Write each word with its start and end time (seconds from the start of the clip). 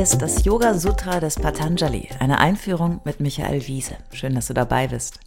Ist 0.00 0.22
das 0.22 0.46
Yoga 0.46 0.78
Sutra 0.78 1.20
des 1.20 1.34
Patanjali, 1.34 2.08
eine 2.20 2.38
Einführung 2.38 3.02
mit 3.04 3.20
Michael 3.20 3.66
Wiese. 3.66 3.96
Schön, 4.14 4.34
dass 4.34 4.46
du 4.46 4.54
dabei 4.54 4.88
bist. 4.88 5.20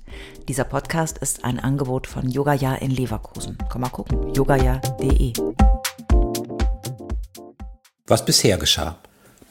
Dieser 0.47 0.63
Podcast 0.63 1.19
ist 1.19 1.45
ein 1.45 1.59
Angebot 1.59 2.07
von 2.07 2.27
Yogaya 2.27 2.73
in 2.73 2.89
Leverkusen. 2.89 3.55
Komm 3.71 3.81
mal 3.81 3.89
gucken, 3.89 4.33
yogaya.de. 4.33 5.33
Was 8.07 8.25
bisher 8.25 8.57
geschah. 8.57 8.97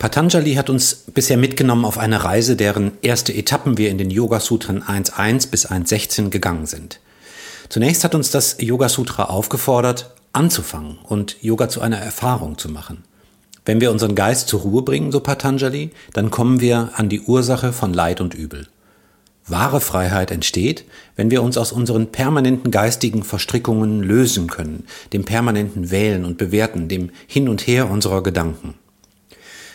Patanjali 0.01 0.55
hat 0.55 0.69
uns 0.69 1.05
bisher 1.15 1.37
mitgenommen 1.37 1.85
auf 1.85 1.99
eine 1.99 2.25
Reise, 2.25 2.57
deren 2.57 2.91
erste 3.03 3.33
Etappen 3.33 3.79
wir 3.79 3.91
in 3.91 3.99
den 3.99 4.11
Yoga 4.11 4.41
Sutren 4.41 4.83
1.1 4.83 5.51
bis 5.53 5.71
1.16 5.71 6.31
gegangen 6.31 6.67
sind. 6.67 6.99
Zunächst 7.69 8.03
hat 8.03 8.17
uns 8.17 8.33
das 8.33 8.57
Yoga 8.59 8.89
Sutra 8.89 9.27
aufgefordert, 9.27 10.17
anzufangen 10.33 10.99
und 10.99 11.41
Yoga 11.45 11.69
zu 11.69 11.81
einer 11.81 11.99
Erfahrung 11.99 12.59
zu 12.59 12.69
machen. 12.69 13.05
Wenn 13.65 13.81
wir 13.81 13.93
unseren 13.93 14.15
Geist 14.15 14.49
zur 14.49 14.61
Ruhe 14.61 14.83
bringen, 14.83 15.13
so 15.13 15.21
Patanjali, 15.21 15.91
dann 16.13 16.31
kommen 16.31 16.61
wir 16.61 16.91
an 16.97 17.09
die 17.09 17.21
Ursache 17.21 17.73
von 17.73 17.95
Leid 17.95 18.21
und 18.21 18.35
Übel. 18.35 18.67
Wahre 19.47 19.81
Freiheit 19.81 20.31
entsteht, 20.31 20.85
wenn 21.17 21.31
wir 21.31 21.43
uns 21.43 21.57
aus 21.57 21.73
unseren 21.73 22.13
permanenten 22.13 22.71
geistigen 22.71 23.25
Verstrickungen 23.25 24.03
lösen 24.03 24.47
können, 24.49 24.85
dem 25.13 25.25
permanenten 25.25 25.91
Wählen 25.91 26.25
und 26.25 26.39
Bewerten, 26.39 26.89
dem 26.89 27.11
Hin 27.27 27.49
und 27.49 27.67
Her 27.67 27.91
unserer 27.91 28.23
Gedanken. 28.23 28.75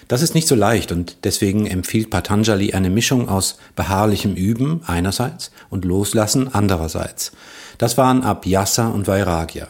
Das 0.07 0.21
ist 0.21 0.35
nicht 0.35 0.47
so 0.47 0.55
leicht 0.55 0.93
und 0.93 1.17
deswegen 1.25 1.65
empfiehlt 1.65 2.09
Patanjali 2.09 2.73
eine 2.73 2.89
Mischung 2.89 3.27
aus 3.27 3.57
beharrlichem 3.75 4.35
Üben 4.35 4.81
einerseits 4.85 5.51
und 5.69 5.83
Loslassen 5.83 6.53
andererseits. 6.53 7.33
Das 7.77 7.97
waren 7.97 8.23
Abhyasa 8.23 8.87
und 8.87 9.07
Vairagya. 9.07 9.67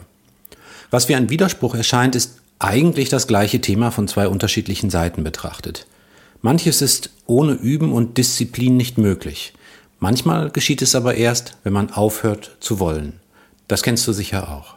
Was 0.90 1.08
wie 1.08 1.16
ein 1.16 1.28
Widerspruch 1.28 1.74
erscheint, 1.74 2.14
ist 2.14 2.38
eigentlich 2.58 3.08
das 3.08 3.26
gleiche 3.26 3.60
Thema 3.60 3.90
von 3.90 4.08
zwei 4.08 4.28
unterschiedlichen 4.28 4.90
Seiten 4.90 5.22
betrachtet. 5.22 5.86
Manches 6.42 6.82
ist 6.82 7.10
ohne 7.26 7.52
Üben 7.52 7.92
und 7.92 8.18
Disziplin 8.18 8.76
nicht 8.76 8.98
möglich. 8.98 9.52
Manchmal 10.00 10.50
geschieht 10.50 10.82
es 10.82 10.94
aber 10.94 11.14
erst, 11.14 11.56
wenn 11.64 11.72
man 11.72 11.90
aufhört 11.90 12.56
zu 12.60 12.78
wollen. 12.78 13.20
Das 13.66 13.82
kennst 13.82 14.06
du 14.06 14.12
sicher 14.12 14.48
auch. 14.48 14.76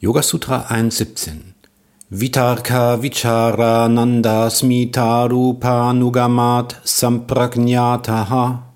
Yoga 0.00 0.22
Sutra 0.22 0.66
1.17 0.68 1.52
Vitarka 2.10 3.02
Vichara 3.02 3.88
Nanda 3.88 4.50
Smita 4.50 5.26
Rupa 5.26 5.92
Nugamat 5.92 6.80
Samprajnataha 6.82 8.71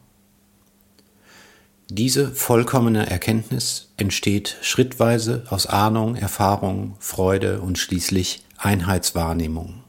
diese 1.89 2.33
vollkommene 2.33 3.09
Erkenntnis 3.09 3.93
entsteht 3.97 4.57
schrittweise 4.61 5.45
aus 5.51 5.69
Ahnung, 5.69 6.17
Erfahrung, 6.17 6.97
Freude 6.99 7.61
und 7.61 7.79
schließlich 7.79 8.43
Einheitswahrnehmung. 8.59 9.85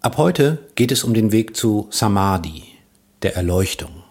Ab 0.00 0.16
heute 0.16 0.58
geht 0.74 0.90
es 0.90 1.04
um 1.04 1.14
den 1.14 1.30
Weg 1.30 1.56
zu 1.56 1.86
Samadhi, 1.90 2.64
der 3.22 3.36
Erleuchtung. 3.36 4.02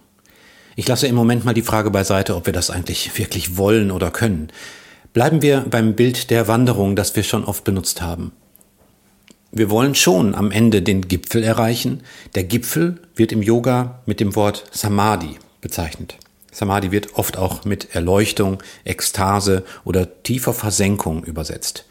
Ich 0.78 0.88
lasse 0.88 1.08
im 1.08 1.16
Moment 1.16 1.44
mal 1.44 1.54
die 1.54 1.64
Frage 1.64 1.92
beiseite, 1.92 2.38
ob 2.38 2.46
wir 2.46 2.54
das 2.54 2.70
eigentlich 2.70 3.18
wirklich 3.18 3.58
wollen 3.58 3.92
oder 3.92 4.10
können. 4.10 4.48
Bleiben 5.12 5.42
wir 5.42 5.66
beim 5.70 5.96
Bild 5.96 6.30
der 6.30 6.48
Wanderung, 6.48 6.96
das 6.96 7.14
wir 7.14 7.24
schon 7.24 7.44
oft 7.44 7.66
benutzt 7.66 8.02
haben. 8.02 8.32
Wir 9.52 9.70
wollen 9.70 9.96
schon 9.96 10.34
am 10.34 10.52
Ende 10.52 10.82
den 10.82 11.10
Gipfel 11.10 11.44
erreichen. 11.44 12.04
Der 12.36 12.46
Gipfel 12.46 13.02
wird 13.16 13.34
im 13.34 13.42
Yoga 13.42 14.00
mit 14.06 14.22
dem 14.22 14.36
Wort 14.38 14.64
Samadhi 14.72 15.38
bezeichnet. 15.60 16.16
Samadhi 16.52 16.92
wird 16.92 17.16
oft 17.16 17.38
auch 17.38 17.66
mit 17.66 17.96
Erleuchtung, 17.96 18.62
Ekstase 18.84 19.64
oder 19.84 20.24
tiefer 20.24 20.54
Versenkung 20.54 21.24
übersetzt. 21.24 21.86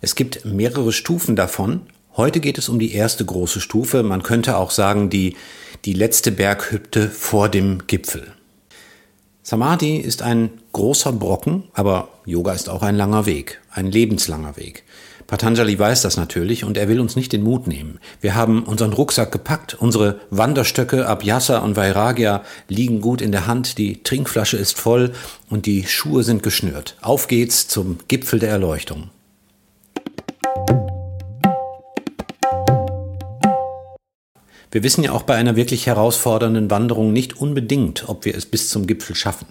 Es 0.00 0.14
gibt 0.14 0.44
mehrere 0.44 0.92
Stufen 0.92 1.36
davon. 1.36 1.82
Heute 2.16 2.40
geht 2.40 2.58
es 2.58 2.68
um 2.68 2.78
die 2.78 2.92
erste 2.92 3.24
große 3.24 3.60
Stufe. 3.60 4.02
Man 4.02 4.22
könnte 4.22 4.56
auch 4.56 4.70
sagen, 4.70 5.10
die, 5.10 5.36
die 5.84 5.94
letzte 5.94 6.32
Berghütte 6.32 7.08
vor 7.08 7.48
dem 7.48 7.86
Gipfel. 7.86 8.32
Samadhi 9.42 9.96
ist 9.96 10.22
ein 10.22 10.50
großer 10.72 11.12
Brocken, 11.12 11.64
aber 11.74 12.08
Yoga 12.24 12.52
ist 12.52 12.68
auch 12.68 12.82
ein 12.82 12.96
langer 12.96 13.26
Weg, 13.26 13.60
ein 13.70 13.90
lebenslanger 13.90 14.56
Weg. 14.56 14.84
Patanjali 15.26 15.78
weiß 15.78 16.02
das 16.02 16.16
natürlich 16.16 16.64
und 16.64 16.76
er 16.76 16.88
will 16.88 17.00
uns 17.00 17.16
nicht 17.16 17.32
den 17.32 17.42
Mut 17.42 17.66
nehmen. 17.66 17.98
Wir 18.20 18.34
haben 18.34 18.64
unseren 18.64 18.92
Rucksack 18.92 19.32
gepackt, 19.32 19.74
unsere 19.74 20.20
Wanderstöcke 20.30 21.06
Abhyasa 21.06 21.58
und 21.58 21.76
Vairagya 21.76 22.42
liegen 22.68 23.00
gut 23.00 23.20
in 23.20 23.32
der 23.32 23.46
Hand, 23.46 23.78
die 23.78 24.02
Trinkflasche 24.02 24.56
ist 24.56 24.78
voll 24.78 25.12
und 25.48 25.66
die 25.66 25.86
Schuhe 25.86 26.22
sind 26.22 26.42
geschnürt. 26.42 26.96
Auf 27.00 27.26
geht's 27.26 27.68
zum 27.68 27.98
Gipfel 28.08 28.38
der 28.38 28.50
Erleuchtung. 28.50 29.10
Wir 34.70 34.82
wissen 34.82 35.04
ja 35.04 35.12
auch 35.12 35.22
bei 35.22 35.36
einer 35.36 35.54
wirklich 35.54 35.86
herausfordernden 35.86 36.68
Wanderung 36.68 37.12
nicht 37.12 37.40
unbedingt, 37.40 38.08
ob 38.08 38.24
wir 38.24 38.34
es 38.34 38.44
bis 38.44 38.70
zum 38.70 38.88
Gipfel 38.88 39.14
schaffen. 39.14 39.46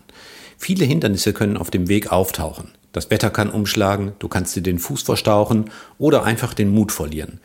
Viele 0.57 0.83
Hindernisse 0.83 1.31
können 1.31 1.56
auf 1.56 1.72
dem 1.72 1.88
Weg 1.88 2.12
auftauchen. 2.12 2.72
Das 2.93 3.09
Wetter 3.09 3.31
kann 3.31 3.49
umschlagen, 3.49 4.13
du 4.19 4.29
kannst 4.29 4.55
dir 4.55 4.61
den 4.61 4.79
Fuß 4.79 5.01
verstauchen 5.01 5.71
oder 5.97 6.23
einfach 6.23 6.53
den 6.53 6.69
Mut 6.69 6.91
verlieren. 6.91 7.41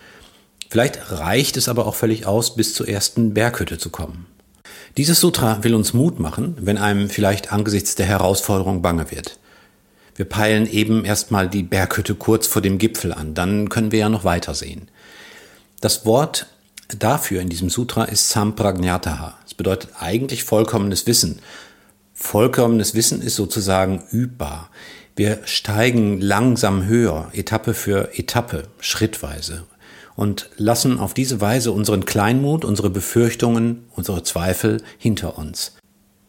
Vielleicht 0.71 1.11
reicht 1.11 1.57
es 1.57 1.69
aber 1.69 1.87
auch 1.87 1.95
völlig 1.95 2.27
aus, 2.27 2.55
bis 2.55 2.75
zur 2.75 2.87
ersten 2.87 3.35
Berghütte 3.35 3.79
zu 3.79 3.91
kommen. 3.91 4.27
Dieses 4.99 5.21
Sutra 5.21 5.65
will 5.65 5.75
uns 5.75 5.95
Mut 5.95 6.21
machen, 6.21 6.57
wenn 6.61 6.77
einem 6.77 7.09
vielleicht 7.09 7.53
angesichts 7.53 7.95
der 7.95 8.07
Herausforderung 8.07 8.83
bange 8.83 9.11
wird. 9.11 9.39
Wir 10.17 10.27
peilen 10.27 10.71
eben 10.71 11.05
erstmal 11.05 11.49
die 11.49 11.63
Berghütte 11.63 12.15
kurz 12.15 12.47
vor 12.47 12.61
dem 12.61 12.79
Gipfel 12.79 13.15
an, 13.15 13.35
dann 13.35 13.69
können 13.69 13.93
wir 13.93 14.01
ja 14.01 14.09
noch 14.09 14.25
weitersehen. 14.25 14.89
Das 15.81 16.05
Wort 16.05 16.47
dafür 16.99 17.41
in 17.41 17.49
diesem 17.49 17.71
Sutra 17.71 18.05
ist 18.05 18.29
Sampragnataha. 18.29 19.39
Es 19.47 19.55
bedeutet 19.55 19.91
eigentlich 19.99 20.45
vollkommenes 20.45 21.07
Wissen. 21.07 21.39
Vollkommenes 22.13 22.95
Wissen 22.95 23.23
ist 23.23 23.37
sozusagen 23.37 24.03
übbar. 24.11 24.71
Wir 25.19 25.41
steigen 25.47 26.21
langsam 26.21 26.87
höher, 26.87 27.31
Etappe 27.33 27.75
für 27.75 28.17
Etappe, 28.17 28.69
schrittweise 28.79 29.65
und 30.15 30.49
lassen 30.59 31.01
auf 31.01 31.13
diese 31.13 31.41
Weise 31.41 31.73
unseren 31.73 32.05
Kleinmut, 32.05 32.65
unsere 32.65 32.89
Befürchtungen, 32.89 33.87
unsere 33.97 34.23
Zweifel 34.23 34.81
hinter 34.97 35.37
uns. 35.37 35.75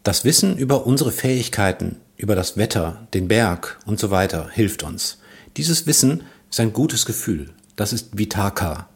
Das 0.01 0.25
Wissen 0.25 0.57
über 0.57 0.87
unsere 0.87 1.11
Fähigkeiten, 1.11 1.97
über 2.17 2.33
das 2.33 2.57
Wetter, 2.57 3.07
den 3.13 3.27
Berg 3.27 3.77
und 3.85 3.99
so 3.99 4.09
weiter 4.09 4.49
hilft 4.51 4.81
uns. 4.81 5.19
Dieses 5.55 5.85
Wissen 5.85 6.23
ist 6.49 6.59
ein 6.59 6.73
gutes 6.73 7.05
Gefühl. 7.05 7.51
Das 7.75 7.93
ist 7.93 8.17
Vitaka. 8.17 8.89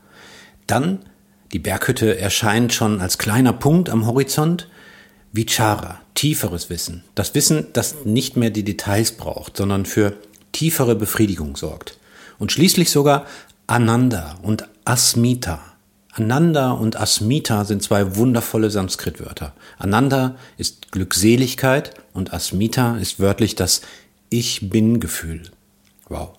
Dann, 0.66 1.06
die 1.52 1.60
Berghütte 1.60 2.18
erscheint 2.18 2.74
schon 2.74 3.00
als 3.00 3.20
kleiner 3.20 3.54
Punkt 3.54 3.92
am 3.92 4.08
Horizont, 4.08 4.70
Vichara, 5.34 6.00
tieferes 6.14 6.70
Wissen. 6.70 7.04
Das 7.16 7.34
Wissen, 7.34 7.66
das 7.74 8.06
nicht 8.06 8.38
mehr 8.38 8.52
die 8.52 8.64
Details 8.64 9.14
braucht, 9.14 9.58
sondern 9.58 9.88
für 9.88 10.14
tiefere 10.52 10.96
Befriedigung 10.96 11.58
sorgt. 11.58 11.98
Und 12.38 12.52
schließlich 12.52 12.92
sogar 12.92 13.26
Ananda 13.66 14.38
und 14.44 14.70
Asmita. 14.86 15.60
Ananda 16.12 16.72
und 16.72 16.96
Asmita 16.96 17.66
sind 17.66 17.82
zwei 17.82 18.16
wundervolle 18.16 18.70
Sanskritwörter. 18.70 19.54
Ananda 19.80 20.36
ist 20.58 20.92
Glückseligkeit 20.92 21.96
und 22.14 22.32
Asmita 22.32 22.98
ist 22.98 23.20
wörtlich 23.20 23.56
das 23.56 23.82
Ich 24.30 24.70
bin 24.70 25.00
Gefühl. 25.00 25.42
Wow. 26.10 26.38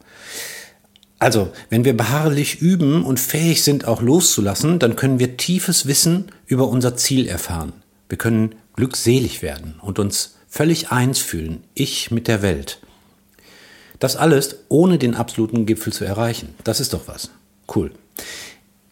Also, 1.18 1.50
wenn 1.68 1.84
wir 1.84 1.96
beharrlich 1.96 2.60
üben 2.60 3.04
und 3.04 3.18
fähig 3.18 3.64
sind, 3.64 3.86
auch 3.86 4.02
loszulassen, 4.02 4.78
dann 4.78 4.94
können 4.94 5.18
wir 5.18 5.36
tiefes 5.36 5.86
Wissen 5.86 6.26
über 6.46 6.68
unser 6.68 6.96
Ziel 6.96 7.26
erfahren. 7.26 7.72
Wir 8.08 8.18
können 8.18 8.54
glückselig 8.76 9.42
werden 9.42 9.74
und 9.80 9.98
uns 9.98 10.36
völlig 10.48 10.90
eins 10.90 11.18
fühlen, 11.18 11.64
ich 11.74 12.10
mit 12.10 12.28
der 12.28 12.42
Welt. 12.42 12.78
Das 13.98 14.16
alles 14.16 14.56
ohne 14.68 14.98
den 14.98 15.14
absoluten 15.14 15.66
Gipfel 15.66 15.92
zu 15.92 16.04
erreichen. 16.04 16.54
Das 16.64 16.80
ist 16.80 16.92
doch 16.92 17.08
was. 17.08 17.30
Cool. 17.74 17.92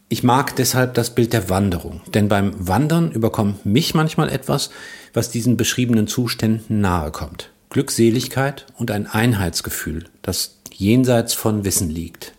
Ich 0.08 0.22
mag 0.22 0.56
deshalb 0.56 0.94
das 0.94 1.14
Bild 1.14 1.32
der 1.32 1.48
Wanderung, 1.48 2.02
denn 2.12 2.28
beim 2.28 2.54
Wandern 2.58 3.12
überkommt 3.12 3.64
mich 3.64 3.94
manchmal 3.94 4.28
etwas, 4.28 4.70
was 5.14 5.30
diesen 5.30 5.56
beschriebenen 5.56 6.06
Zuständen 6.06 6.80
nahe 6.80 7.10
kommt. 7.10 7.50
Glückseligkeit 7.70 8.66
und 8.76 8.90
ein 8.90 9.06
Einheitsgefühl, 9.06 10.04
das 10.20 10.58
jenseits 10.70 11.32
von 11.32 11.64
Wissen 11.64 11.88
liegt. 11.88 12.34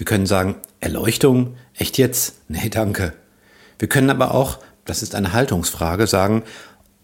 Wir 0.00 0.06
können 0.06 0.24
sagen, 0.24 0.54
Erleuchtung, 0.80 1.56
echt 1.74 1.98
jetzt? 1.98 2.36
Nee, 2.48 2.70
danke. 2.70 3.12
Wir 3.78 3.86
können 3.86 4.08
aber 4.08 4.32
auch, 4.32 4.58
das 4.86 5.02
ist 5.02 5.14
eine 5.14 5.34
Haltungsfrage, 5.34 6.06
sagen, 6.06 6.42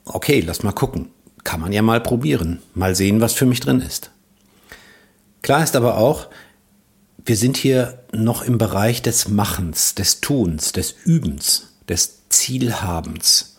okay, 0.07 0.41
lass 0.41 0.63
mal 0.63 0.73
gucken. 0.73 1.11
Kann 1.45 1.61
man 1.61 1.75
ja 1.75 1.83
mal 1.83 2.01
probieren, 2.01 2.63
mal 2.73 2.95
sehen, 2.95 3.21
was 3.21 3.35
für 3.35 3.45
mich 3.45 3.61
drin 3.61 3.83
ist. 3.83 4.13
Klar 5.43 5.63
ist 5.63 5.77
aber 5.77 5.99
auch, 5.99 6.29
wir 7.23 7.37
sind 7.37 7.59
hier 7.59 8.03
noch 8.13 8.41
im 8.41 8.57
Bereich 8.57 9.03
des 9.03 9.29
Machens, 9.29 9.95
des 9.95 10.23
Tuns, 10.23 10.73
des 10.73 10.95
Übens, 11.05 11.75
des 11.91 12.23
Zielhabens. 12.31 13.59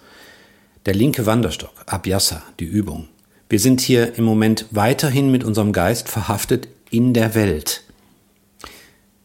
Der 0.87 0.95
linke 0.95 1.27
Wanderstock, 1.27 1.75
Abhyasa, 1.85 2.41
die 2.59 2.65
Übung. 2.65 3.07
Wir 3.49 3.59
sind 3.59 3.81
hier 3.81 4.15
im 4.17 4.23
Moment 4.23 4.65
weiterhin 4.71 5.31
mit 5.31 5.43
unserem 5.43 5.73
Geist 5.73 6.09
verhaftet 6.09 6.69
in 6.89 7.13
der 7.13 7.35
Welt. 7.35 7.83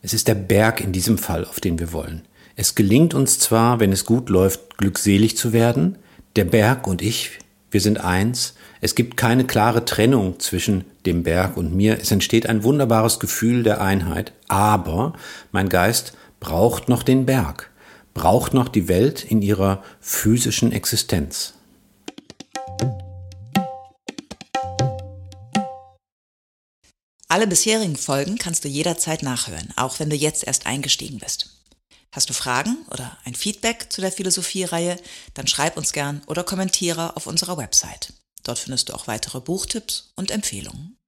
Es 0.04 0.12
ist 0.12 0.26
der 0.26 0.34
Berg 0.34 0.81
in 0.81 0.90
diesem 0.90 1.16
Fall, 1.16 1.44
auf 1.44 1.60
den 1.60 1.78
wir 1.78 1.93
wollen. 1.93 2.22
Es 2.56 2.75
gelingt 2.75 3.14
uns 3.14 3.38
zwar, 3.38 3.78
wenn 3.78 3.93
es 3.93 4.04
gut 4.04 4.28
läuft, 4.28 4.76
glückselig 4.76 5.37
zu 5.37 5.52
werden, 5.52 5.96
der 6.34 6.44
Berg 6.44 6.88
und 6.88 7.00
ich, 7.00 7.38
wir 7.70 7.81
sind 7.81 7.99
eins, 7.99 8.54
es 8.81 8.96
gibt 8.96 9.16
keine 9.16 9.44
klare 9.44 9.84
Trennung 9.84 10.40
zwischen 10.40 10.84
dem 11.06 11.22
Berg 11.22 11.56
und 11.56 11.72
mir, 11.72 12.00
es 12.00 12.10
entsteht 12.10 12.49
ein 12.49 12.64
wunderbares 12.64 13.20
Gefühl 13.20 13.62
der 13.62 13.81
Einheit, 13.81 14.32
aber 14.49 15.12
mein 15.52 15.69
Geist 15.69 16.14
braucht 16.40 16.88
noch 16.88 17.04
den 17.04 17.25
Berg, 17.25 17.70
braucht 18.12 18.54
noch 18.54 18.69
die 18.69 18.88
Welt 18.88 19.25
in 19.25 19.40
ihrer 19.40 19.84
physischen 20.00 20.72
Existenz. 20.72 21.54
Alle 27.32 27.46
bisherigen 27.46 27.96
Folgen 27.96 28.37
kannst 28.37 28.62
du 28.62 28.69
jederzeit 28.69 29.23
nachhören, 29.23 29.73
auch 29.76 29.99
wenn 29.99 30.11
du 30.11 30.17
jetzt 30.17 30.44
erst 30.46 30.67
eingestiegen 30.67 31.19
bist. 31.19 31.49
Hast 32.11 32.29
du 32.29 32.34
Fragen 32.34 32.76
oder 32.90 33.17
ein 33.25 33.34
Feedback 33.34 33.87
zu 33.90 34.02
der 34.02 34.12
Philosophie-Reihe, 34.12 34.99
dann 35.32 35.46
schreib 35.46 35.79
uns 35.79 35.94
gern 35.94 36.20
oder 36.26 36.44
kommentiere 36.44 37.17
auf 37.17 37.26
unserer 37.26 37.56
Website. 37.56 38.12
Dort 38.43 38.58
findest 38.58 38.90
du 38.90 38.93
auch 38.93 39.06
weitere 39.06 39.40
Buchtipps 39.40 40.12
und 40.14 40.31
Empfehlungen. 40.31 40.99